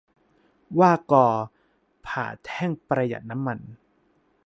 [0.75, 1.25] 'หว้ากอ'
[2.05, 3.59] ผ่าแท่งประหยัดน้ำมัน